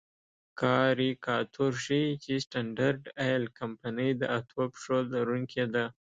کاریکاتور 0.61 1.71
ښيي 1.83 2.09
چې 2.23 2.31
سټنډرډ 2.43 3.03
آیل 3.25 3.43
کمپنۍ 3.59 4.09
د 4.17 4.23
اتو 4.37 4.61
پښو 4.71 4.97
لرونکې 5.13 5.65
ده. 5.73 5.85